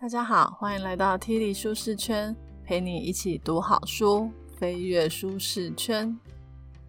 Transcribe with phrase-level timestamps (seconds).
[0.00, 6.18] 大家好，欢迎来到 T 里舒适圈，陪你一起读好书，飞跃舒适圈。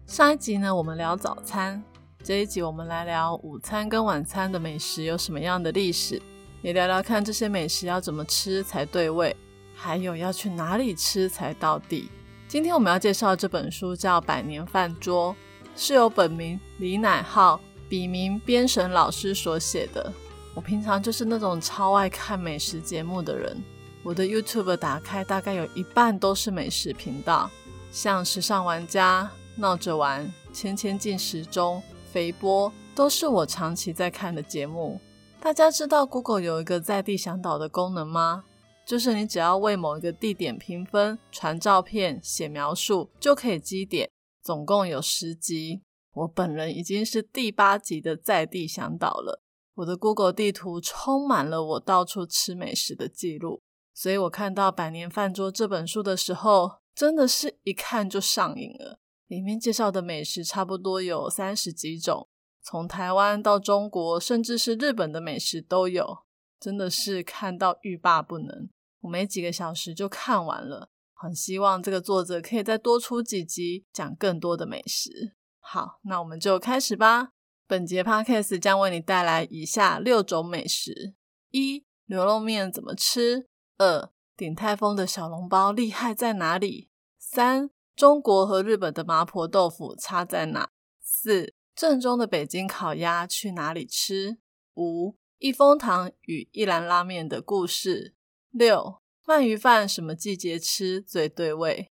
[0.06, 1.84] 上一集呢，我们聊早餐，
[2.24, 6.22] 这一集我们来聊午餐跟晚餐的美食有什么样的历史，
[6.62, 9.36] 也聊聊看这些美食要怎么吃才对味，
[9.74, 12.08] 还有要去哪里吃才到底。
[12.48, 15.36] 今天我们要介绍这本书叫《百年饭桌》，
[15.76, 17.60] 是由本名李乃浩，
[17.90, 20.10] 笔名边神老师所写的。
[20.54, 23.56] 我平常就是那种超爱看美食节目的人，
[24.02, 27.50] 我的 YouTube 打开大概有一半都是美食频道，
[27.90, 35.00] 像时尚玩家、闹着玩、千千进时钟、肥波，都是我长期在看的节目。
[35.40, 38.44] 大家知道 Google 有一个在地向导的功能吗？
[38.84, 44.10] 就是你只要为某一个地点评分、传照片、写描述，就可以积点。
[44.42, 45.80] 总共有十集，
[46.12, 49.40] 我本人已经是第八集的在地向导了。
[49.74, 53.62] 我的 Google 地图充满了我到处吃美食的记录，
[53.94, 58.98] 所以我看到《百年饭桌》这本书的时候，真的是一看就上瘾了。
[59.26, 62.28] 里面介绍的美食差不多有三十几种，
[62.62, 66.24] 从台湾到中国，甚至是日本的美食都有，
[66.60, 68.68] 真的是看到欲罢不能。
[69.00, 75.34] 我没几个小时就看完了，很希望这个作者可以再多出几集，讲更多的美食。
[75.60, 77.30] 好，那我们就开始吧。
[77.72, 81.14] 本节 podcast 将为你带来以下六种美食：
[81.52, 83.46] 一、牛肉面怎么吃；
[83.78, 90.66] 二、鼎泰丰的小笼包厉害在哪里；三、中国和日本的麻婆豆腐差在哪；
[91.00, 94.36] 四、正宗的北京烤鸭去哪里吃；
[94.74, 98.12] 五、益丰堂与一兰拉面的故事；
[98.50, 101.90] 六、鳗鱼饭什么季节吃最对味？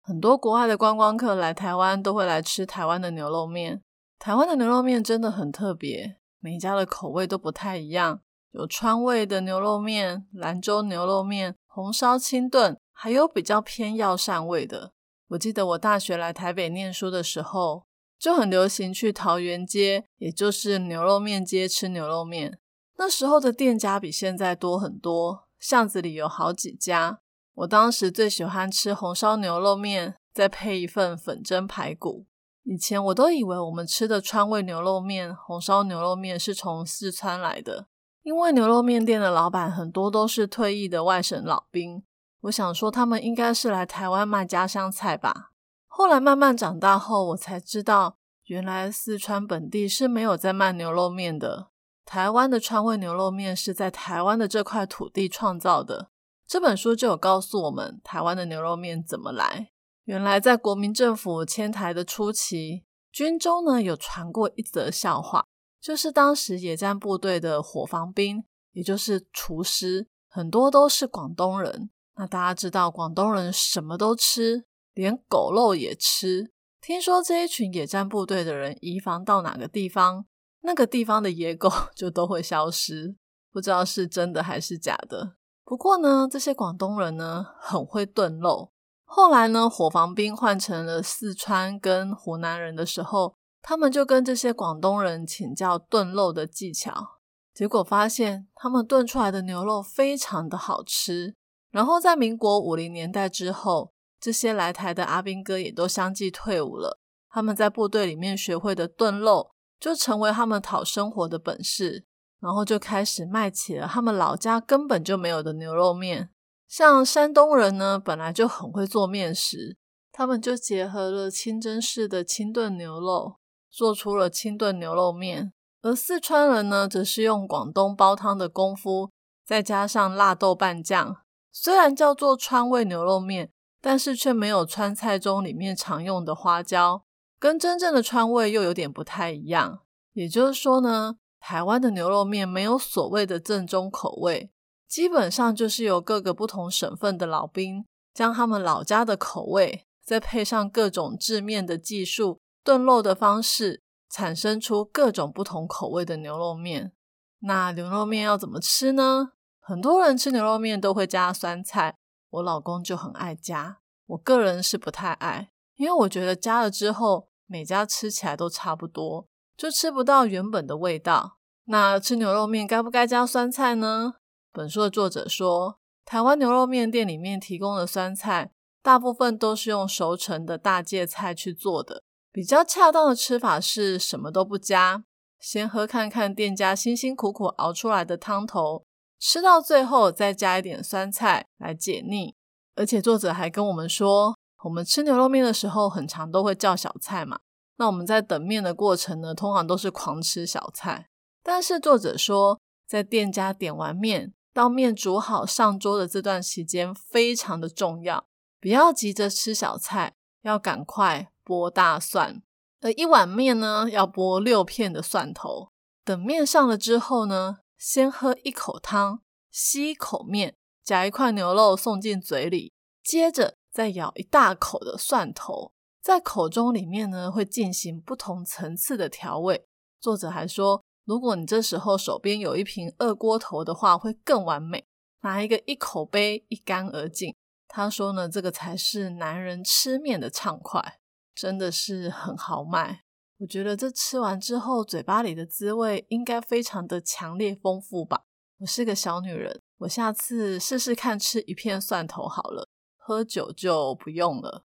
[0.00, 3.84] 很多国外的观光客来台湾都会来吃台湾的牛肉面。
[4.22, 8.20] 台湾的牛肉面真的很特别，每家的口味都不太一样，
[8.52, 14.92] 有川味的牛肉面、兰州牛肉面、红烧清炖，还有比较偏药膳味的。
[15.30, 22.60] 我记得我大学来台北念书的时候，就很流行去桃园街，也就是牛肉面街吃牛肉面。
[22.98, 27.18] 那时候的店家比现在多很多，巷子里有好几家。
[27.54, 32.26] 我当时最喜欢吃红烧牛肉面，再配一份粉蒸排骨。
[32.64, 37.88] 以前我都以为我们吃的川味牛肉面、红烧牛肉面是从四川来的，
[38.22, 42.04] 因为牛肉面店的老板很多都是退役的外省老兵。
[42.42, 45.50] 我想说他们应该是来台湾卖家乡菜吧。
[45.86, 51.68] 后来慢慢长大后，我才知道原来四川本地是没有在卖牛肉面的。
[52.04, 56.10] 台湾的川味牛肉面是在台湾的这块土地创造的。
[56.46, 59.71] 这本书就有告诉我们台湾的牛肉面怎么来。
[60.04, 65.46] 原来在国民政府迁台的初期，军中呢有传过一则笑话，
[65.80, 71.90] 就是当时野战部队的伙房兵，也就是厨师，很多都是广东人。
[72.16, 76.50] 那大家知道广东人什么都吃，连狗肉也吃。
[76.80, 80.26] 听说这一群野战部队的人移防到哪个地方，
[80.62, 83.14] 那个地方的野狗 就都会消失，
[83.52, 85.36] 不知道是真的还是假的。
[85.64, 88.72] 不过呢，这些广东人呢很会炖肉。
[89.14, 97.18] 后来呢，伙房兵换成了四川跟湖南人的时候，他们就跟这些广东人请教炖肉的技巧，
[97.52, 101.34] 结果发现他们炖出来的牛肉非常的好吃。
[101.70, 112.06] 然后在民国五零年代之后，这些来台的阿兵哥也都相继退伍了，他们在部队里面学会的炖肉，就成为他们讨生活的本事，
[112.40, 116.30] 然后就开始卖起了他们老家根本就没有的牛肉面。
[116.72, 119.76] 像山东人呢，本来就很会做面食，
[120.10, 123.36] 他们就结合了清真式的清炖牛肉，
[123.70, 125.52] 做出了清炖牛肉面。
[125.82, 129.10] 而四川人呢，则是用广东煲汤的功夫，
[129.44, 131.18] 再加上辣豆瓣酱，
[131.52, 133.52] 虽然叫做川味牛肉面，
[133.82, 137.04] 但是却没有川菜中里面常用的花椒，
[137.38, 139.80] 跟真正的川味又有点不太一样。
[140.14, 144.50] 也就是说呢，台湾的牛肉面没有所谓的正宗口味。
[144.92, 153.80] 基本上就是由各个不同省份的老兵，将他们老家的口味，再配上各种制面的技术、炖肉的方式，
[154.10, 156.92] 产生出各种不同口味的牛肉面。
[157.38, 159.30] 那牛肉面要怎么吃呢？
[159.60, 161.96] 很多人吃牛肉面都会加酸菜，
[162.28, 163.78] 我老公就很爱加，
[164.08, 171.38] 我个人是不太爱，因为我觉得加了之后，每家吃起来都差不多，就吃不到原本的味道。
[171.64, 174.16] 那吃牛肉面该不该加酸菜呢？
[174.52, 178.52] 本书的作者说，台湾牛肉面店里面提供的酸菜，
[178.82, 182.02] 大部分都是用熟成的大芥菜去做的。
[182.30, 185.04] 比较恰当的吃法是什么都不加，
[185.40, 188.84] 先喝看看店家辛辛苦苦熬出来的汤头，
[189.18, 192.34] 吃到最后再加一点酸菜来解腻。
[192.74, 197.40] 而且作者还跟我们说，我们吃牛肉面的时候，很常都会叫小菜嘛。
[197.76, 201.08] 那我们在等面的过程呢，通常都是狂吃小菜。
[201.42, 208.26] 但是作者说，在店家点完面到面煮好上桌的这段时间非常的重要，
[208.60, 212.42] 不要急着吃小菜，要赶快剥大蒜。
[212.80, 215.70] 而一碗面呢，要剥六片的蒜头。
[216.04, 222.72] 等面上了之后呢，先喝一口汤，吸一口面，夹一块牛肉送进嘴里，
[223.02, 225.72] 接着再咬一大口的蒜头，
[226.02, 229.64] 在口中里面呢会进行不同层次的调味。
[230.00, 234.84] 作者还说，如果你这时候手边有一瓶二锅头的话，会更完美。
[235.22, 237.34] 拿一个一口杯，一干而尽。
[237.68, 240.98] 他说呢，这个才是男人吃面的畅快。
[241.34, 243.04] 真的是很豪迈，
[243.38, 248.24] 我觉得这吃完之后，嘴巴里的滋味应该非常的强烈丰富吧。
[248.58, 254.66] 我是个小女人，我下次试试看吃一片蒜头好了，喝酒就不用了。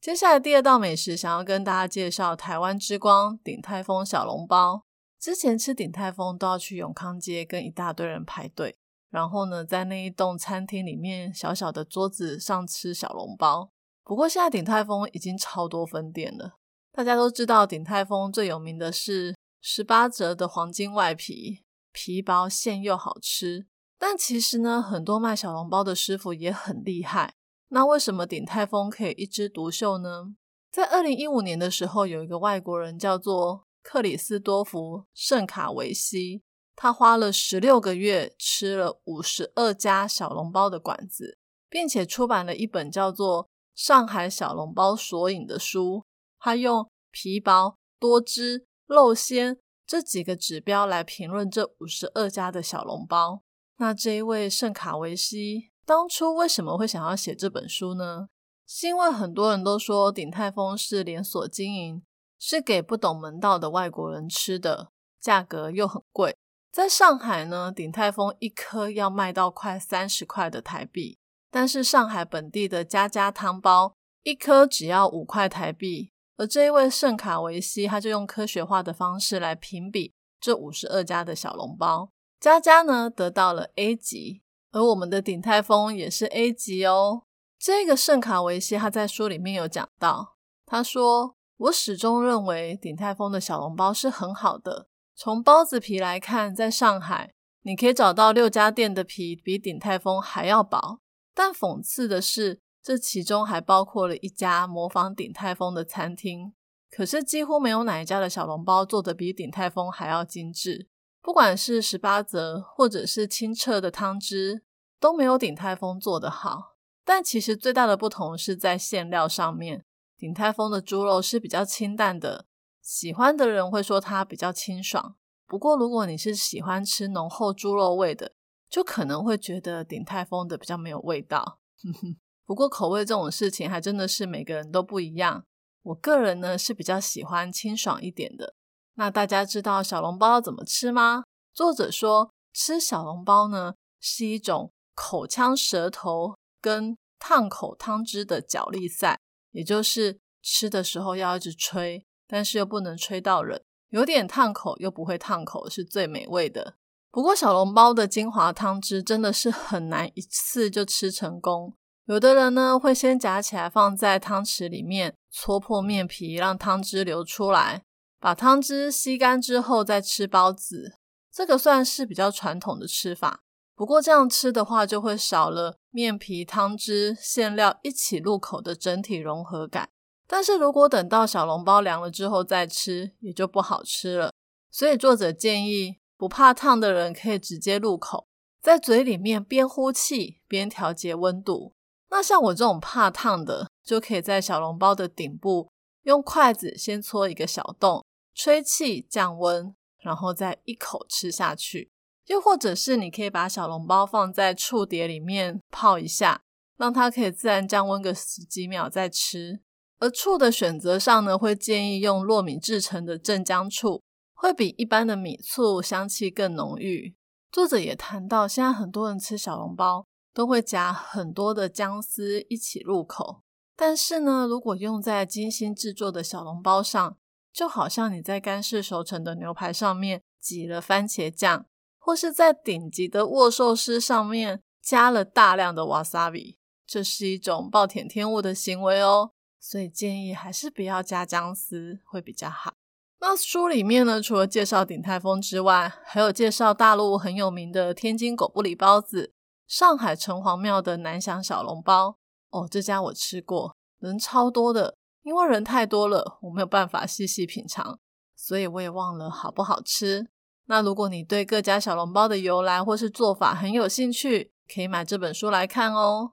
[0.00, 4.86] 接下来第二道美食，想要跟大家介绍台湾之光鼎泰丰小笼包。
[5.22, 8.76] 之前吃鼎泰丰都要去永康街跟一大堆人排队，
[9.08, 13.70] 然后呢，在那一栋餐厅里面小小的桌子上吃小笼包。
[14.02, 16.54] 不过现在鼎泰丰已经超多分店了。
[16.90, 23.68] 大家都知道鼎泰丰最有名的是十八折的黄金外皮，皮薄馅又好吃。
[23.96, 27.34] 但其实呢，很多卖小笼包的师傅也很厉害。
[27.68, 30.34] 那为什么鼎泰丰可以一枝独秀呢？
[30.72, 36.42] 在二零一五年的时候，有一个外国人叫做克里斯多夫·圣卡维西，
[36.74, 41.38] 他花了十六个月吃了五十二家小笼包的馆子，
[41.68, 43.48] 并且出版了一本叫做。
[43.74, 46.04] 上海小笼包索引的书，
[46.38, 53.42] 他用皮薄、多汁、肉鲜这几个指标来评论这五十二家的小笼包。
[53.78, 58.28] 那这一位圣卡维西当初为什么会想要写这本书呢？
[58.66, 62.02] 是因为很多人都说鼎泰丰是连锁经营，
[62.44, 64.90] 是给不懂门道的外国人吃的，
[65.20, 66.36] 价格又很贵。
[66.72, 71.16] 在上海呢，鼎泰丰一颗要卖到快三十块的台币。
[71.52, 73.94] 但是上海本地的家家汤包
[74.24, 82.10] 一颗只要五块台币，而这一位圣卡维西他就用科学化的方式来评比这五十二家的小笼包，
[82.40, 84.42] 家家呢得到了 A 级，
[84.72, 87.22] 而我们的鼎泰丰也是 A 级哦。
[87.56, 90.34] 这个圣卡维西他在书里面有讲到，
[90.66, 94.88] 他说我始终认为鼎泰丰的小笼包是很好的。
[95.14, 101.00] 从包子皮来看，在上海你可以找到六家店的皮比鼎泰丰还要薄。
[101.32, 106.52] 但讽刺的是，这其中还包括了一家模仿鼎泰丰的餐厅，
[106.90, 110.88] 可是几乎没有哪一家的小笼包做的比鼎泰丰还要精致。
[111.22, 114.64] 不管是十八泽，或者是清澈的汤汁，
[114.98, 116.74] 都没有鼎泰丰做的好。
[117.04, 119.84] 但其实最大的不同是在馅料上面，
[120.22, 122.46] 鼎泰丰的猪肉是比较清淡的，
[122.80, 125.16] 喜欢的人会说它比较清爽。
[125.48, 128.32] 不过如果你是喜欢吃浓厚猪肉味的，
[128.70, 131.58] 就可能会觉得鼎泰丰的比较没有味道，
[132.46, 135.42] 不过口味这种事情还真的是每个人都不一样。
[135.82, 138.54] 我个人呢是比较喜欢清爽一点的。
[138.94, 141.24] 那大家知道小笼包怎么吃吗？
[141.52, 149.18] 作者说，吃小笼包呢是一种口腔舌头跟烫口汤汁的角力赛，
[149.52, 156.74] 也就是吃的时候要一直吹，但是又不能吹到人，有点烫口又不会烫口，是最美味的。
[157.10, 161.76] 不过小笼包的精华汤汁真的是很难一次就吃成功。
[162.06, 167.84] 有的人呢会先夹起来放在汤匙里面，搓破面皮，让汤汁流出来，
[168.18, 170.98] 把汤汁吸干之后再吃包子。
[171.30, 173.42] 这个算是比较传统的吃法。
[173.74, 179.88] 不过这样吃的话，就会少了面皮、汤汁、馅料一起入口的整体融合感。
[180.26, 184.32] 但是如果等到小笼包凉了之后再吃，也就不好吃了。
[184.70, 185.98] 所以作者建议。
[186.14, 188.28] 不怕烫的人可以直接入口，
[188.60, 191.74] 在嘴里面边呼气边调节温度。
[192.10, 201.90] 那像我这种怕烫的，就可以在小笼包的顶部用筷子先戳一个小洞，吹气降温，然后再一口吃下去。
[202.26, 206.42] 又或者是你可以把小笼包放在醋碟里面泡一下，
[206.76, 209.60] 让它可以自然降温个十几秒再吃。
[209.98, 214.02] 而醋的选择上呢，会建议用糯米制成的镇江醋。
[214.34, 217.14] 会比一般的米醋香气更浓郁。
[217.52, 223.42] 作者也谈到，现在很多人吃小笼包都会夹很多的姜丝一起入口，
[223.76, 227.16] 但是呢，如果用在精心制作的小笼包上，
[227.52, 231.66] 就好像你在干式熟成的牛排上面挤了番茄酱，
[232.04, 239.30] 或是在顶级的握寿司上面加了大量的 wasabi，这是一种暴殄天物的行为哦。
[239.60, 242.74] 所以建议还是不要加姜丝会比较好。
[243.20, 249.32] 那书里面呢，除了介绍鼎泰丰之外，还有介绍大陆很有名的天津狗不理包子、
[249.68, 252.18] 上海城隍庙的南翔小笼包。
[252.50, 258.00] 哦，这家我吃过，人超多的，因为人太多了，我没有办法细细品尝，
[258.34, 260.31] 所以我也忘了好不好吃。
[260.72, 266.32] 那如果你对各家小笼包的由来或是做法很有兴趣，可以买这本书来看哦。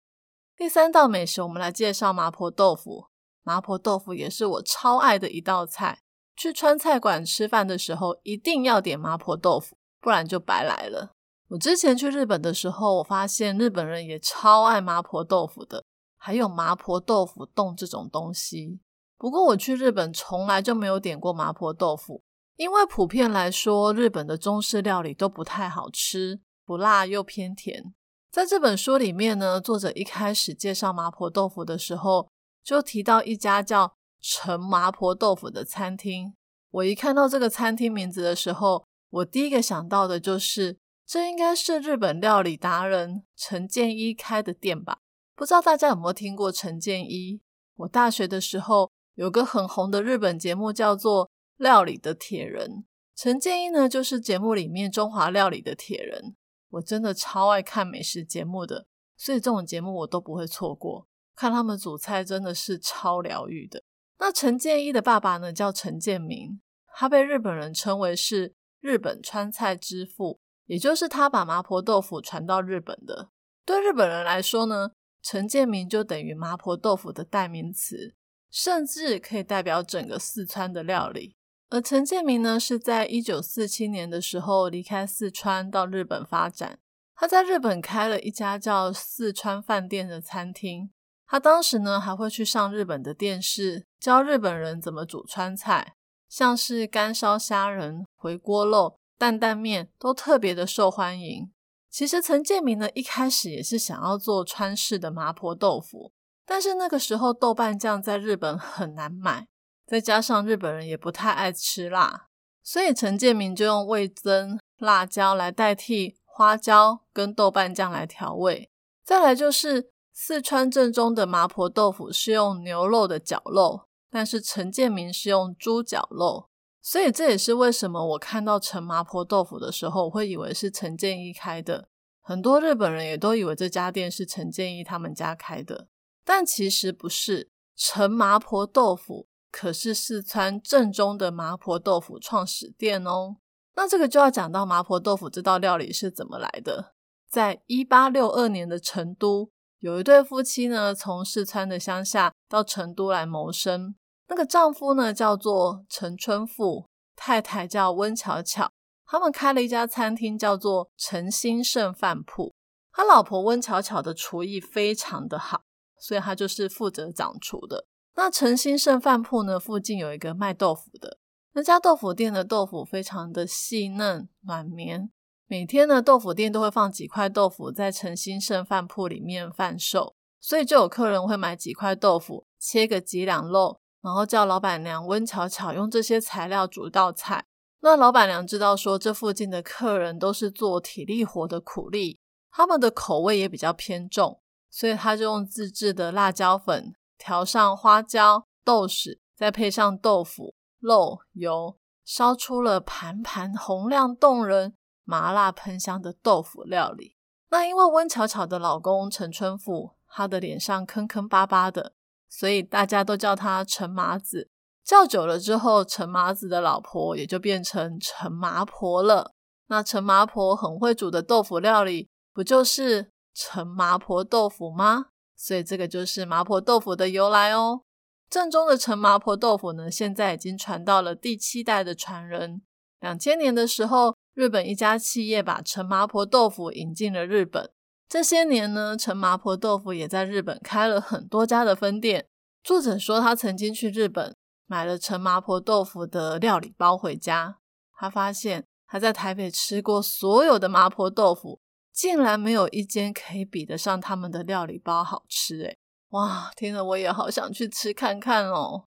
[0.55, 3.07] 第三道美食，我们来介绍麻婆豆腐。
[3.43, 5.99] 麻婆豆腐也是我超爱的一道菜，
[6.37, 11.11] 去川菜馆吃饭的时候一定要点麻婆豆腐，不然就白来了。
[11.49, 15.83] 我之前去日本的时候，我发现日本人也超爱麻婆豆腐的。
[16.15, 18.79] 还有麻婆豆腐冻这种东西，
[19.17, 22.23] 不过我去日本从来就没有点过麻婆豆腐，
[22.59, 27.93] 因为普遍来说，日本的中式料理都不太好吃，不辣又偏甜。
[28.29, 32.27] 在这本书里面呢，作者一开始介绍麻婆豆腐的时候，
[32.61, 36.33] 就提到一家叫陈麻婆豆腐的餐厅。
[36.71, 44.97] 我一看到这个餐厅名字的时候，我第一个想到的就是，这应该是日本料理达人陈建一开的店吧。
[45.33, 47.39] 不知道大家有没有听过陈建一？
[47.77, 51.27] 我大学的时候有个很红的日本节目叫做
[51.59, 52.69] 《料理的铁人》，
[53.15, 56.35] 陈建一呢就是节目里面中华料理的铁人。
[56.69, 58.87] 我真的超爱看美食节目的，
[59.17, 61.07] 所以这种节目我都不会错过。
[61.35, 63.83] 看他们煮菜真的是超疗愈的。
[64.19, 66.61] 那陈建一的爸爸呢叫陈建明，
[66.95, 73.29] 他被日本人称为是日本川菜之父，也就是他把麻婆豆腐传到日本的。
[73.65, 74.91] 对日本人来说呢？
[75.21, 78.15] 陈建明就等于麻婆豆腐的代名词，
[78.49, 81.35] 甚至可以代表整个四川的料理。
[81.69, 86.79] 而陈建明呢，是在一九四七年的时候离开四川到日本发展。
[87.15, 90.89] 他在日本开了一家叫四川饭店的餐厅。
[91.27, 95.93] 他当时呢，还会去上日本的电视，教日本人怎么煮川菜，
[96.27, 101.51] 像是干烧虾仁、回锅肉、担担面，都特别的受欢迎。
[101.91, 106.11] 其实陈建明呢，一开始也是想要做川式的麻婆豆腐，
[106.47, 109.47] 但是那个时候豆瓣酱在日本很难买，
[109.89, 112.27] 再加上日本人也不太爱吃辣，
[112.61, 118.69] 所以陈建明就用味增、辣椒来代替花椒跟豆瓣酱来调味。
[119.03, 126.49] 再来就是四川正宗的麻婆豆腐是用牛肉的绞肉，但是陈建明是用猪绞肉。
[126.83, 131.89] 所以这也是为什么我看到陈麻婆豆腐的时候，我会以为是陈建一开的。
[132.21, 135.87] 很多日本人也都以为这家店是陈建一他们家开的，
[136.23, 137.49] 但其实不是。
[137.81, 143.37] 陈麻婆豆腐可是四川正宗的麻婆豆腐创始店哦。
[143.75, 146.93] 那这个就要讲到麻婆豆腐这道料理是怎么来的。
[147.29, 153.95] 在一八六二年的成都，有一对夫妻呢，从四川的乡下到成都来谋生。
[154.27, 158.69] 那个丈夫呢，叫做陈春富，太太叫温巧巧。
[159.05, 162.53] 他们开了一家餐厅，叫做陈兴盛饭铺。
[162.91, 165.61] 他老婆温巧巧的厨艺非常的好，
[165.99, 167.85] 所以他就是负责掌厨的。
[168.15, 171.17] 那陈兴盛饭铺呢，附近有一个卖豆腐的，
[171.53, 175.09] 那家豆腐店的豆腐非常的细嫩软绵。
[175.47, 183.79] 每天呢，豆腐店都会放几块豆腐在陈兴盛饭铺里面贩售，所以就有客人会买几块豆腐，切个几两肉。
[184.01, 187.43] 然后叫老板娘温巧巧用这些材料煮道菜。
[187.81, 192.17] 那老板娘知道说这附近的客人都是做体力活的苦力，
[192.49, 194.39] 他们的口味也比较偏重，
[194.69, 204.73] 所以他就用自制的辣椒粉调上花椒、豆豉，再配上豆腐、肉、油，烧出了盘盘红亮动人、
[205.03, 207.15] 麻辣喷香的豆腐料理。
[207.51, 211.93] 那因为温巧巧的老公陈春富，他的脸上坑坑巴巴的。
[212.31, 214.51] 所以大家都叫他陈麻子，
[214.85, 219.33] 叫久了之后，陈麻子的老婆也就变成陈麻婆了。
[219.65, 225.07] 那陈麻婆很会煮的豆腐料理，不就是陈麻婆豆腐吗？
[225.39, 227.83] 所以这个就是麻婆豆腐的由来哦。
[228.29, 232.61] 正宗的陈麻婆豆腐呢，现在已经传到了第七代的传人。
[232.99, 237.71] 两千年的时候，日本一家企业把陈麻婆豆腐引进了日本。
[238.09, 242.27] 这些年呢，陈麻婆豆腐也在日本开了很多家的分店。
[242.61, 247.59] 作者说，他曾经去日本买了陈麻婆豆腐的料理包回家，
[247.97, 251.61] 他发现他在台北吃过所有的麻婆豆腐，
[251.99, 255.63] 竟然没有一间可以比得上他们的料理包好吃。
[255.63, 255.77] 诶
[256.11, 258.85] 哇，听了我也好想去吃看看哦。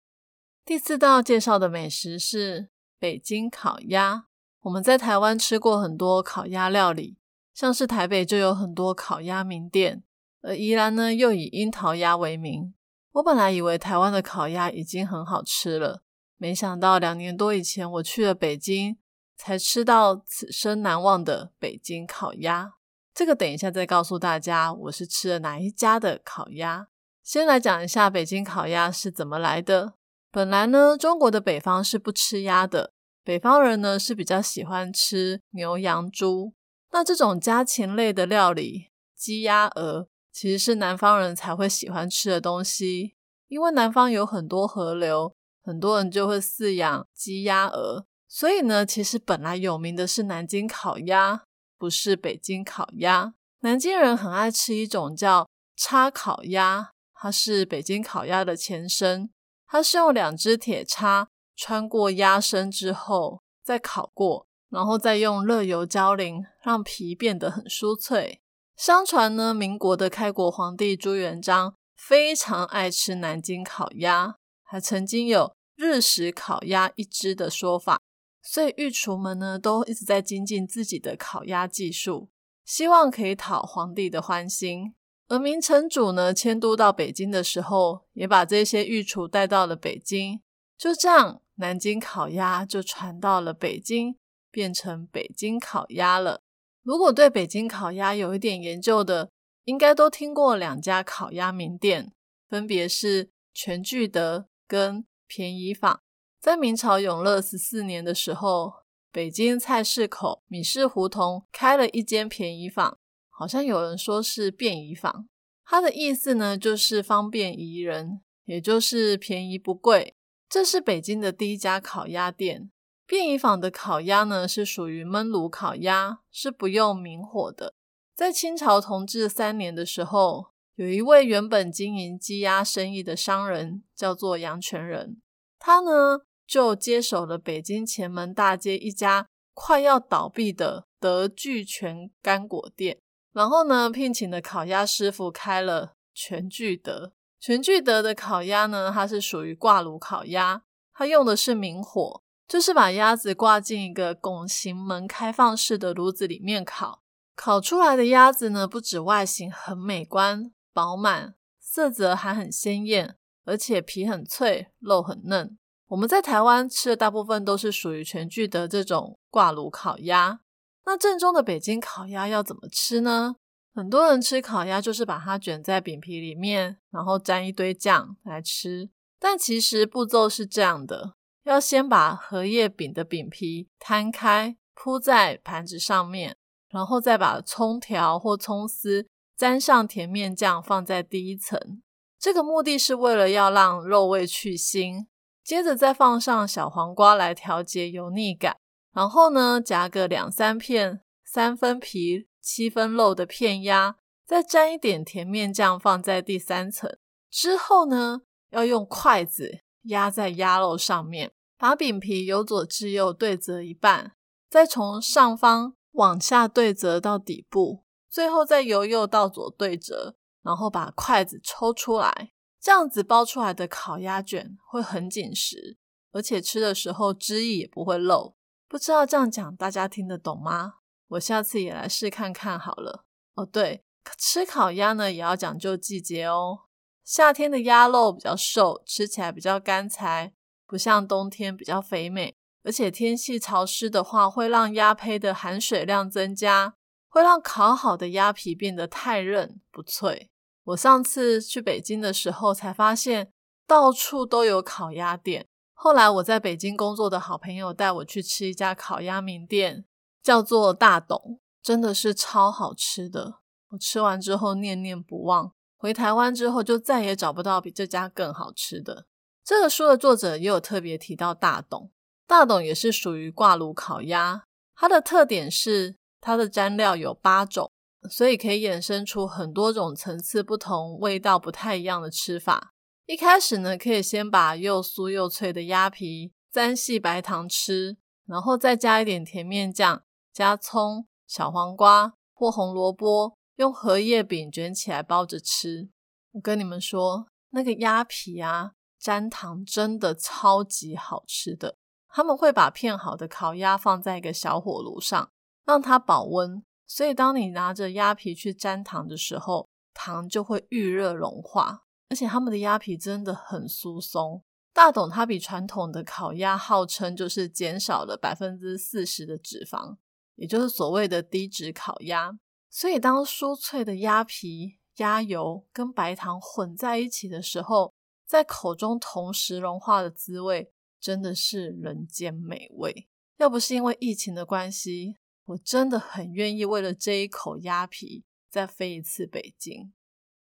[0.64, 4.24] 第四道介绍的美食是北京烤鸭。
[4.62, 7.18] 我们在台湾吃过很多烤鸭料理，
[7.52, 10.02] 像是台北就有很多烤鸭名店，
[10.40, 12.72] 而宜兰呢又以樱桃鸭为名。
[13.10, 16.02] 我本来以为台湾的烤鸭已经很好吃了，
[16.38, 18.96] 没想到两年多以前我去了北京，
[19.36, 22.72] 才吃到此生难忘的北京烤鸭。
[23.14, 26.88] 这个等一下再告诉大家，我是吃了哪一家的烤鸭。
[27.22, 29.94] 先来讲一下北京烤鸭是怎么来的。
[30.30, 32.92] 本来呢，中国的北方是不吃鸭的，
[33.22, 36.54] 北方人呢是比较喜欢吃牛、羊、猪。
[36.90, 43.14] 那这种家禽类的料理，鸡、鸭、鹅，其实是南方人才会喜欢吃的东西。
[43.48, 51.42] 因为南方有很多河流，很多人就会饲养鸡、鸭、鹅，所以呢，其实本来有名的是南京烤鸭。
[51.82, 59.28] 不是北京烤鸭，南京人很爱吃一种叫叉烤鸭，它是北京烤鸭的前身。
[59.66, 68.40] 它是用两只铁叉穿过鸭身之后再烤过，然后再用热油浇淋，让皮变得很酥脆。
[68.76, 77.98] 相传呢，民国的开国皇帝朱元璋非常爱吃南京烤鸭，还曾经有日食烤鸭一只的说法。
[78.42, 82.28] 所以御厨们呢，都一直在精进自己的烤鸭技术，
[82.64, 84.94] 希望可以讨皇帝的欢心。
[85.28, 90.42] 而明成祖呢，迁都到北京的时候，也把这些御厨带到了北京。
[90.76, 94.16] 就这样，南京烤鸭就传到了北京，
[94.50, 96.42] 变成北京烤鸭了。
[96.82, 99.30] 如果对北京烤鸭有一点研究的，
[99.64, 102.12] 应该都听过两家烤鸭名店，
[102.48, 106.01] 分别是全聚德跟便宜坊。
[106.42, 108.72] 在明朝永乐十四年的时候，
[109.12, 112.98] 北京菜市口米市胡同开了一间便宜坊，
[113.30, 115.28] 好像有人说是便宜坊。
[115.64, 120.16] 它的意思呢，就是方便宜人，也就是便宜不贵。
[120.48, 122.72] 这是北京的第一家烤鸭店。
[123.06, 127.74] 便宜坊的烤鸭呢，是属于焖炉烤鸭，是不用明火的。
[128.16, 135.22] 在清朝同治三年的时候，有一位原本经营鸡鸭生意的商人，叫做杨全仁，
[135.60, 136.22] 他呢。
[136.46, 142.98] 就接手了北京前门大街一家快要倒闭的德聚全干果店，
[143.32, 147.12] 然后呢，聘请的烤鸭师傅开了全聚德。
[147.40, 150.62] 全聚德的烤鸭呢，它是属于挂炉烤鸭，
[150.94, 157.02] 它用的是明火，就是把鸭子挂进一个拱形门开放式的炉子里面烤。
[157.34, 165.58] 烤出来的鸭子呢，不止外形很美观、饱满，色泽还很鲜艳，而且皮很脆，肉很嫩。
[165.92, 170.40] 我们在台湾吃的大部分都是属于全聚德这种挂炉烤鸭。
[170.86, 173.36] 那正宗的北京烤鸭要怎么吃呢？
[173.74, 178.88] 很多人吃烤鸭就是把它卷在饼皮里面，然后沾一堆酱来吃。
[179.20, 181.12] 但其实步骤是这样的：
[181.44, 186.34] 要先把荷叶饼的饼皮摊开，铺在盘子上面，
[186.70, 191.82] 然后再把葱条或葱丝沾上甜面酱放在第一层。
[192.18, 195.04] 这个目的是为了要让肉味去腥。
[195.44, 198.56] 接着再放上小黄瓜来调节油腻感，
[198.92, 206.96] 然后呢，夹个两三片三分皮七分肉的片鸭，再沾一点甜面酱放在第三层。
[207.30, 214.12] 之后呢，要用筷子压在鸭肉上面，把饼皮由左至右对折一半，
[214.48, 222.32] 再从上方往下对折到底部，最后再由右到左对折，然后把筷子抽出来。
[222.62, 225.76] 这样子包出来的烤鸭卷会很紧实，
[226.12, 228.36] 而且吃的时候汁液也不会漏。
[228.68, 230.74] 不知道这样讲大家听得懂吗？
[231.08, 233.04] 我下次也来试看看好了。
[233.34, 233.84] 哦，对，
[234.16, 236.60] 吃烤鸭呢也要讲究季节哦。
[237.04, 240.32] 夏天的鸭肉比较瘦，吃起来比较干柴，
[240.64, 242.36] 不像冬天比较肥美。
[242.62, 246.76] 而且天气潮湿的话，会让鸭胚的含水量增加，
[247.08, 250.30] 会让烤好的鸭皮变得太韧不脆。
[250.64, 253.32] 我上次去北京的时候，才发现
[253.66, 255.46] 到处都有烤鸭店。
[255.72, 259.84] 后来我在北京工作的好朋友带我去吃一家烤鸭名店，
[260.22, 263.40] 叫做大董，真的是超好吃的。
[263.70, 269.06] 我吃完之后念念不忘，回台湾之后就再也找不到比这家更好吃的。
[269.44, 271.90] 这个书的作者也有特别提到大董，
[272.28, 274.44] 大董也是属于挂炉烤鸭，
[274.76, 277.72] 它的特点是它的蘸料有八种。
[278.10, 282.74] 所以可以衍生出很多种层次不同、味道不太一样的吃法。
[283.06, 295.90] 一开始呢，可以先把又酥又脆的鸭皮沾细白糖吃，然后再加一点甜面酱，加葱、小黄瓜或红萝卜，用荷叶饼卷起来包着吃。
[296.32, 301.76] 我跟你们说，那个鸭皮啊，沾糖真的超级好吃的。
[302.08, 305.30] 他们会把片好的烤鸭放在一个小火炉上，
[305.64, 306.62] 让它保温。
[306.86, 311.84] 所以当你拿着鸭皮去沾糖的时候，糖就会遇热融化。
[312.08, 314.42] 而且他们的鸭皮真的很酥松。
[314.74, 319.96] 大董它比传统的烤鸭号称就是减少了百分之四十的脂肪，
[320.36, 322.38] 也就是所谓的低脂烤鸭。
[322.70, 327.92] 所以当酥脆的鸭皮、鸭油跟白糖混在一起的时候，
[328.26, 333.08] 在口中同时融化的滋味，真的是人间美味。
[333.36, 339.92] 要不是因为疫情的关系，我真的很愿意为了这一口鸭皮再飞一次北京。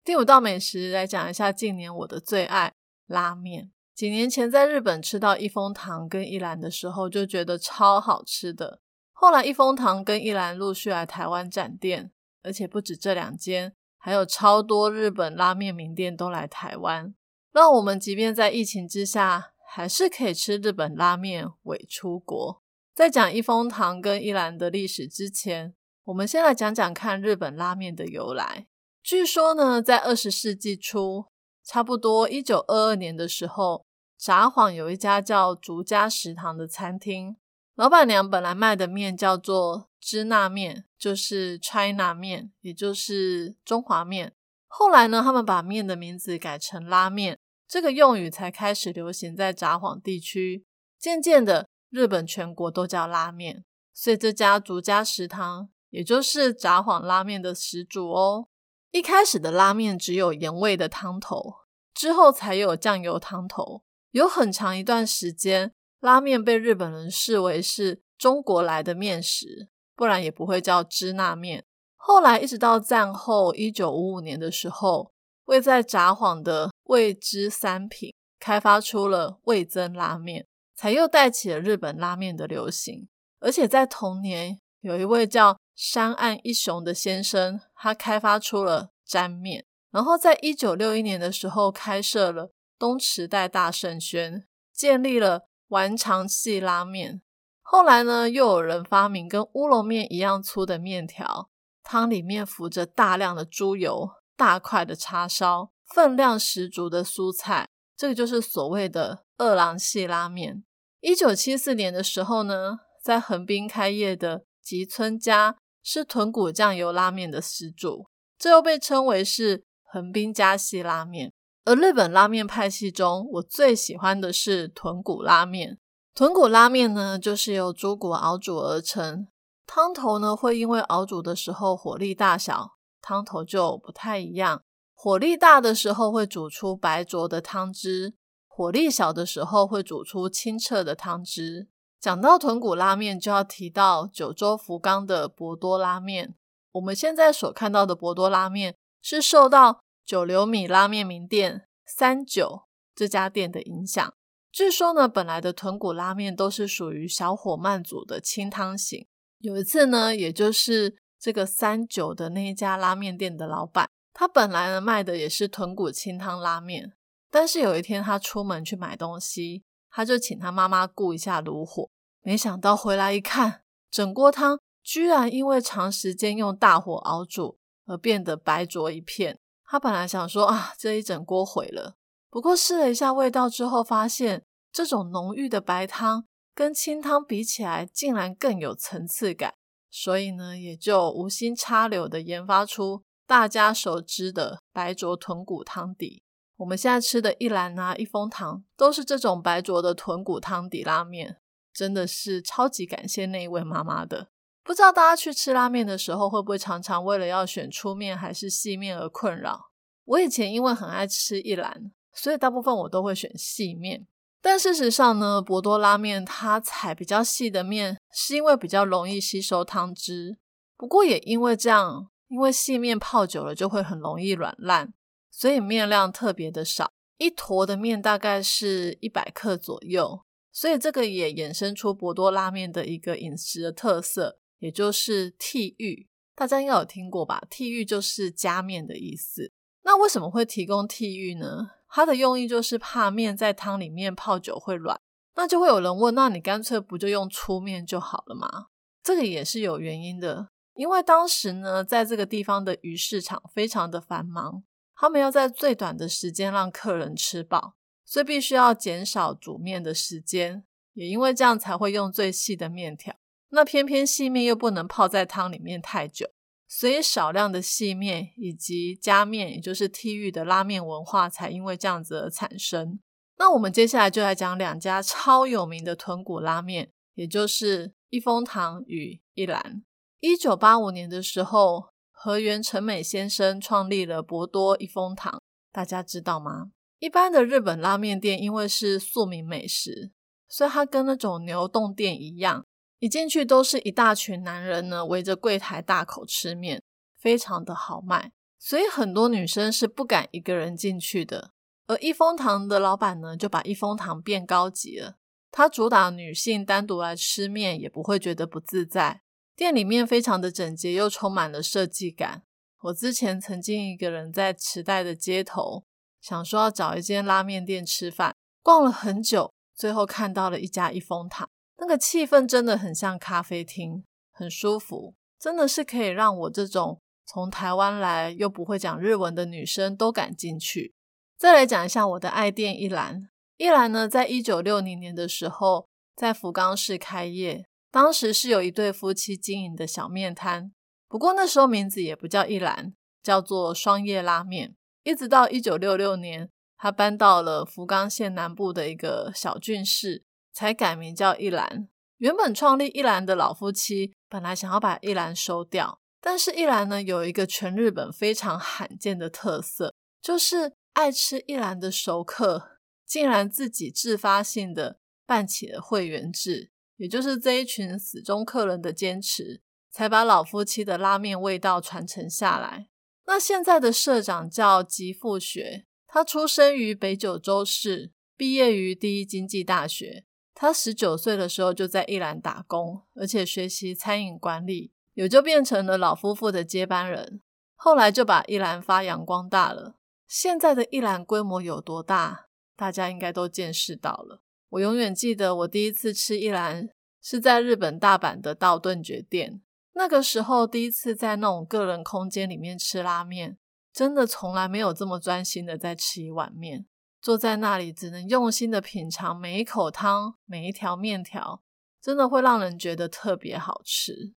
[0.03, 2.73] 第五道美食来讲一下近年我的最爱
[3.05, 3.71] 拉面。
[3.95, 8.81] 几年前在日本吃到一风堂跟一兰的时候，就觉得超好吃的。
[9.11, 17.13] 后来一风堂跟一兰陆续来台湾展店，而且不止这两间，还有超多日本拉面名店都来台湾，
[17.51, 22.62] 让我们即便在疫情之下，还是可以吃日本拉面伪出国。
[22.95, 28.67] 在讲一风堂跟一兰的历史之前，我们先来讲讲看日本拉面的由来。
[29.01, 31.25] 据说呢，在二十世纪初，
[31.65, 33.83] 差不多一九二二年的时候，
[34.15, 37.35] 札幌有一家叫竹家食堂的餐厅，
[37.73, 44.33] 老板娘本来卖的面叫做支那面，就是 China 面，也就是中华面。
[44.67, 50.63] 后来呢，他们把面的名字改成拉面，这个用语才开始流行在札幌地区。
[50.99, 58.47] 渐渐的，日本全国都叫拉面，所以这家竹家食堂，也就是札幌拉面的始祖哦。
[58.89, 61.53] 一开始的拉面只有盐味的汤头，
[61.93, 63.83] 之后才有酱油汤头。
[64.09, 71.63] 有很长一段时间，拉面被日本人视为是中国来的面食，不然也不会叫支那面。
[71.95, 75.13] 后来一直到战后一九五五年的时候，
[75.45, 83.07] 位在札幌的味之三品开发出了味增拉面，才又带起了日本拉面的流行。
[83.39, 97.21] 而且在同年，有一位叫山岸一雄的先生，他开发出了沾面，然后在一九六一年的时候开设了东池袋大圣轩，建立了丸长系拉面。
[97.61, 101.49] 后来呢，又有人发明跟乌龙面一样粗的面条，
[101.81, 110.63] 汤里面浮着大量的猪油，大块的叉烧，分量十足的蔬菜，这个就是所谓的二郎系拉面。
[111.01, 114.45] 一九七四年的时候呢，在横滨开业的。
[114.63, 118.07] 吉村家是豚骨酱油拉面的始祖，
[118.39, 121.33] 这又被称为是横滨家系拉面。
[121.65, 125.79] 而日本拉面派系中，我最喜欢的是豚骨拉面。
[126.15, 129.27] 豚骨拉面呢，就是由猪骨熬煮而成，
[129.67, 134.63] 汤头呢会因为熬煮的时候火力大小，汤头就不太一样。
[134.93, 138.13] 火力大的时候会煮出白浊的汤汁，
[138.55, 141.69] 火力小的时候会煮出清澈的汤汁。
[141.99, 146.35] 讲到豚骨拉面，就要提到九州福冈的博多拉面。
[146.73, 154.13] 我们现在所看到的博多拉面，是受到九流米拉面名店三九这家店的影响。
[154.51, 159.07] 据说呢，本来的豚骨拉面都是属于小火慢煮的清汤型。
[159.39, 166.93] 有一次呢，也就是这个三九的那一家拉面店的老板，他本来呢卖的也是豚骨清汤拉面，
[167.33, 169.63] 但是有一天他出门去买东西。
[169.95, 171.87] 他就请他妈妈顾一下炉火，
[172.23, 179.37] 没想到回来一看，整锅汤居然因为长时间用大火熬煮而变得白浊一片。
[179.63, 181.93] 他本来想说啊，这一整锅毁了。
[182.31, 189.53] 不过试了一下味道之后，发现这种浓郁的白汤跟清汤比起来，竟然更有层次感。
[189.91, 196.23] 所以呢，也就无心插柳的研发出大家熟知的白灼豚骨汤底。
[196.63, 201.37] 我们现在吃的一兰啊、一风堂都是这种白灼的豚骨汤底拉面，
[201.73, 204.29] 真的是超级感谢那一位妈妈的。
[204.63, 209.71] 不知道大家去吃拉面的时候，会不会常常为了要选粗面还是细面而困扰？
[210.05, 214.07] 我以前因为很爱吃一兰，所以大部分我都会选细面。
[214.41, 220.37] 但事实上呢，博多拉面它采比较细的面，是因为比较容易吸收汤汁。
[220.77, 224.93] 不过也因为这样，因为细面泡久了就会很容易软烂。
[225.35, 230.21] 所以面量特别的少，一坨的面大概是一百克左右。
[230.51, 236.07] 所以这个也衍生出博多拉面的一个饮食的特色，也就是屉玉。
[236.35, 237.41] 大家应该有听过吧？
[237.49, 239.51] 屉玉就是加面的意思。
[239.81, 241.71] 那为什么会提供屉玉呢？
[241.89, 244.99] 它的用意就是怕面在汤里面泡久会软。
[245.35, 248.67] 那就会有人问：那你干脆不就用粗面就好了吗？
[249.01, 254.63] 这个也是有原因的，因为当时呢，在这个地方的鱼市场非常的繁忙。
[255.03, 260.63] 他们要在最短的时间让客人吃饱，所以必须要减少煮面的时间。
[260.93, 263.13] 也因为这样才会用最细的面条。
[263.49, 266.29] 那偏偏细面又不能泡在汤里面太久，
[266.69, 273.01] 所以少量的细面以及加面，也就是屉玉的拉面文化，才因为这样子而产生。
[273.37, 279.83] 那我们接下来就来讲两家超有名的豚骨拉面，也就是一风堂与一兰。
[280.21, 281.89] 一九八五年的时候，
[282.25, 285.41] 河源成美先生创立了博多益丰堂，
[285.73, 286.71] 大家知道吗？
[286.99, 290.13] 一般的日本拉面店因为是庶民美食，
[290.47, 292.65] 所以它跟那种牛洞店一样，
[292.99, 296.81] 一进去都是一大群男人呢围着柜台大口吃面，
[297.19, 301.51] 非常的好卖，所以很多女生是不敢一个人进去的。
[301.87, 305.17] 而益丰堂的老板呢，就把益丰堂变高级了。
[305.51, 309.23] 他主打女性单独来吃面也不会觉得不自在。
[309.55, 312.43] 店里面非常的整洁，又充满了设计感。
[312.81, 315.83] 我之前曾经一个人在池袋的街头，
[316.19, 321.47] 想说要找一间拉面店吃饭，逛了很久，最后看到了一家益丰堂。
[321.77, 330.93] 那个气氛真的很像咖啡厅，很舒服，真的是可以让我这种从台湾来又不会讲日文的女生都敢进去。
[331.37, 333.29] 再来讲一下我的爱店一兰。
[333.57, 337.65] 一兰呢，在一九六零年的时候，在福冈市开业。
[337.93, 340.73] 当时是有一对夫妻经营的小面摊，
[341.07, 344.75] 不过那时候名字也不叫一兰，叫做双叶拉面。
[345.03, 351.87] 一直到一九六六年，他搬到了福冈县南部的一个小郡市，才改名叫一兰。
[352.17, 360.73] 原本创立一兰的老夫妻本来想要把一兰收掉，但是一兰呢有一个全日本非常罕见的特色，就是。
[360.93, 366.69] 爱吃一兰的熟客，竟然自己自发性的办起了会员制，
[367.03, 369.61] 也就是这一群死忠客人的坚持，
[369.91, 372.87] 才把老夫妻的拉面味道传承下来。
[373.27, 380.23] 那现在的社长叫吉富学，他出生于北九州市，毕业于第一经济大学。
[380.55, 387.41] 他十九岁的时候就在一兰打工，而且学习餐饮管理，也就变成了老夫妇的接班人。
[387.75, 389.97] 后来就把一兰发扬光大了。
[390.25, 392.45] 现在的一兰规模有多大，
[392.77, 394.42] 大家应该都见识到了。
[394.73, 396.89] 我永远记得我第一次吃一兰
[397.21, 399.61] 是在日本大阪的道顿崛店，
[399.93, 403.57] 那个时候第一次在那种个人空间里面吃拉面，
[403.93, 406.87] 真的从来没有这么专心的在吃一碗面，
[407.21, 411.61] 坐在那里只能用心的品尝每一口汤、每一条面条，
[412.01, 414.33] 真的会让人觉得特别好吃。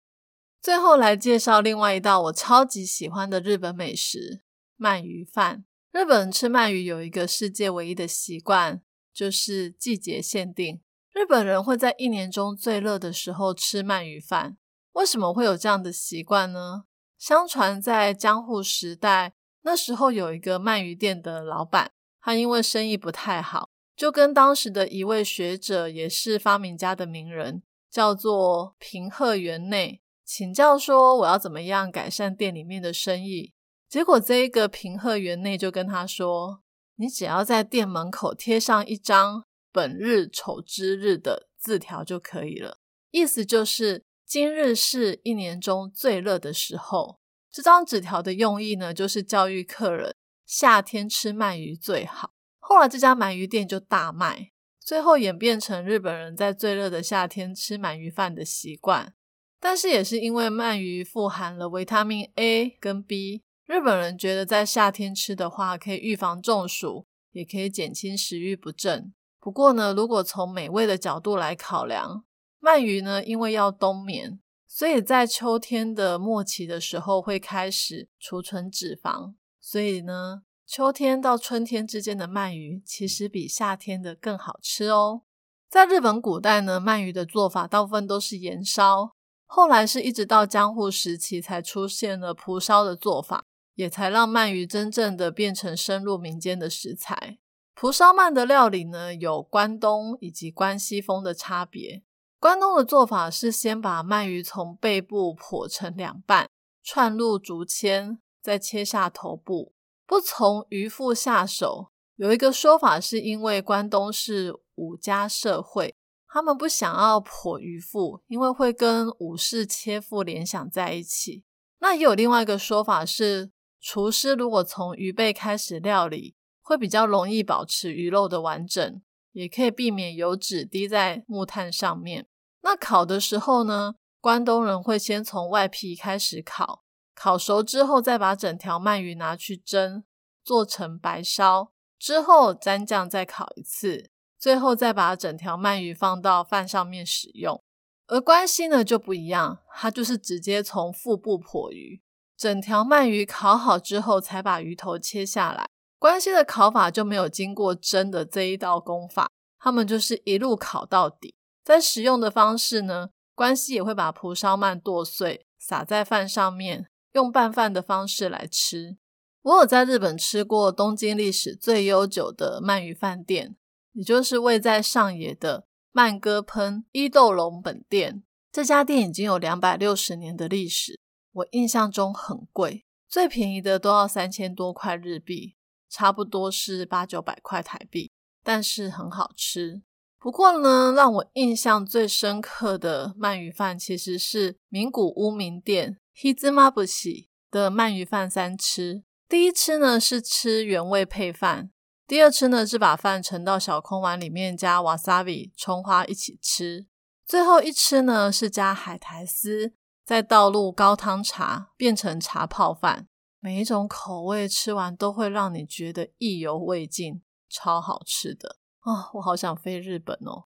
[0.60, 4.42] 最后来介绍另外一道我超级喜欢的日本美食——
[4.80, 5.66] 鳗鱼饭。
[5.92, 8.82] 日本人吃鳗鱼有一个世界唯一的习惯，
[9.14, 10.82] 就是季节限定。
[11.12, 14.58] 日本人会在一年中最热的时候吃鳗鱼饭。
[14.94, 16.84] 为什么会有这样的习惯呢？
[17.18, 33.54] 相传在江户时代，那时候有一个鳗鱼店的老板，他因为生意不太好，就跟当时的一位学者，也是发明家的名人，叫做平贺源内，请教说我要怎么样改善店里面的生意。
[33.88, 36.63] 结果，这一个平贺园内就跟他说
[36.96, 42.80] ：“你只要在店门口贴上一张本日丑之日的字条就可以了。
[43.12, 47.20] 意思就是今日是一年中最热的时候。
[47.52, 52.34] 这张纸条的用意呢，就是教育客人夏天吃鳗鱼最好。
[52.60, 59.14] 后来这家鳗鱼店就大卖，最后演变成日本人在最热的夏天吃鳗鱼饭的习惯。
[59.60, 69.14] 但是也是因为鳗鱼富含了维他命 A 跟 B。”日本人觉得在夏天吃的话，可以预防中暑，也可以减轻食欲不振。
[69.40, 72.26] 不过呢，如果从美味的角度来考量，
[72.62, 79.34] 鳗鱼呢，因为要冬眠，所以在秋天的末期的时候会开始储存脂肪。
[79.62, 85.22] 所以呢，秋天到春天之间的鳗鱼其实比夏天的更好吃哦。
[85.70, 89.14] 在日本古代呢，鳗鱼的做法大部分都是盐烧，
[89.46, 93.46] 后来是一直到江户时期才出现了蒲烧的做法。
[93.76, 97.40] 也才让鳗鱼真正的变成深入民间的食材。
[97.76, 102.04] 蒲烧鳗的料理呢，有关东以及关西风的差别。
[102.40, 106.48] 关东的做法是先把鳗鱼从背部剖成两半，
[106.84, 109.74] 串入竹签，再切下头部，
[110.06, 111.88] 不从鱼腹下手。
[112.16, 115.96] 有一个说法是因为关东是武家社会，
[116.28, 121.44] 他们不想要剖鱼腹，因为会跟武士切腹联想在一起。
[121.80, 123.52] 那也有另外一个说法是。
[123.84, 129.02] 厨师如果从鱼背开始料理，会比较容易保持鱼肉的完整，
[129.34, 132.26] 也可以避免油脂滴在木炭上面。
[132.62, 140.06] 那烤的时候呢，关东人会先从外皮开始烤，烤熟之后再把整条鳗鱼拿去蒸，
[140.46, 147.62] 做成白烧，之后沾酱再烤一次，最后再把整条鳗鱼放到饭上面使用。
[148.08, 152.02] 而关西呢就不一样，它就是直接从腹部剖鱼，
[152.44, 155.66] 整条鳗鱼烤好之后才把鱼头切下来。
[155.98, 159.30] 关西的烤法就没有经过蒸的这一道功法，
[159.60, 161.34] 他们就是一路烤到底。
[161.64, 168.98] 在食用的方式呢，关西也会把蒲烧鳗剁碎，撒在饭上面，用拌饭的方式来吃。
[169.44, 173.56] 我有在日本吃过东京历史最悠久的鳗鱼饭店，
[173.94, 178.24] 也就是位在上野的鳗哥喷伊豆龙本店。
[178.52, 181.00] 这家店已经有两百六十年的历史，
[181.34, 185.58] 我印象中很贵，最便宜的都要三千多块日币。
[185.90, 188.12] 差不多是八九百块台币，
[188.44, 189.84] 但是很好吃。
[190.18, 199.04] 不过呢，让我印象最深刻的鳗鱼饭其实是名古屋名店 Hizmabushi 的鳗鱼饭三吃。
[199.30, 201.70] 第一吃呢是吃原味配饭，
[202.08, 206.88] 第二吃呢是把饭盛到小空碗里面加 wasabi 葱花一起吃，
[207.24, 209.74] 最后一吃呢是加海苔丝，
[210.06, 213.08] 再倒入高汤茶变成茶泡饭。
[213.40, 219.10] 每一种口味吃完都会让你觉得意犹未尽，超好吃的啊！
[219.16, 220.46] 我好想飞日本哦。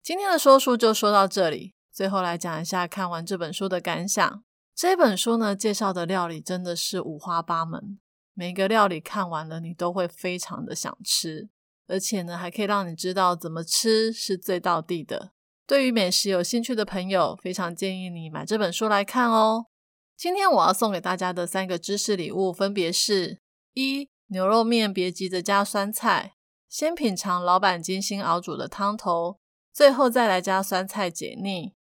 [0.00, 4.44] 今天的说书就说到这里，最后来讲一下看完这本书的感想。
[4.76, 7.98] 这本书呢，介绍的料理真的是五花八门，
[8.32, 11.50] 每个料理看完了你都会非常的想吃，
[11.88, 15.32] 而且呢，还可以让你知道怎么吃是最道地的。
[15.70, 19.66] 对于美食有兴趣的朋友，非常建议你买这本书来看哦。
[20.16, 23.40] 今天我要送给大家的三个知识礼物，分别是：
[23.74, 26.34] 一、牛肉面别急着加酸菜，
[26.68, 29.38] 先品尝老板精心熬煮的汤头，
[29.72, 31.76] 最后再来加酸菜解腻；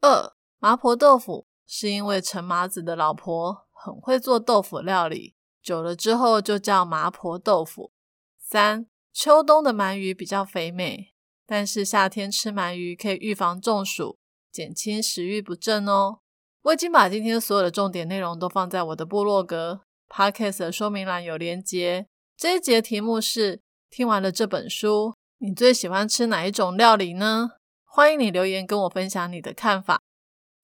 [0.00, 7.92] 二、麻婆豆腐是因为陈麻子的老婆很会做豆腐料理，久了之后就叫麻婆豆腐；
[8.38, 11.12] 三、秋冬的鳗鱼比较肥美，
[11.46, 14.16] 但是夏天吃鳗鱼可以预防中暑，
[14.50, 16.18] 减轻食欲不振哦。
[16.62, 22.06] 我已经把今天所有的重点内容都放在我的部落格 podcast 的说明栏有连接。
[22.36, 27.50] 这一节题目是：听完了这本书，你最喜欢吃哪一种料理呢？
[27.84, 30.00] 欢迎你留言跟我分享你的看法。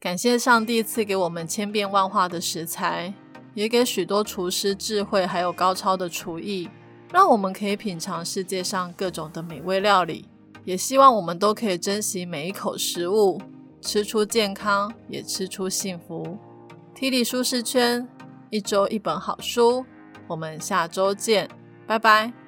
[0.01, 3.13] 感谢上帝赐给我们千变万化的食材，
[3.53, 6.71] 也给许多厨师智慧还有高超的厨艺，
[7.13, 10.30] 让我们可以品尝世界上各种的美味料理。
[10.65, 13.41] 也希望我们都可以珍惜每一口食物。
[13.83, 16.37] 吃出健康，也吃出幸福。
[16.95, 18.07] 体力舒适圈，
[18.51, 19.87] 一周一本好书。
[20.29, 21.49] 我们下周见，
[21.87, 22.40] 拜拜。